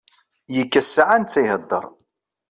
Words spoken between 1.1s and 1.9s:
netta ihedder.